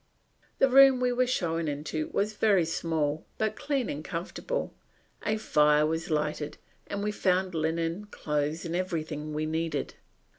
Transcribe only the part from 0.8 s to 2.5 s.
we were shown into was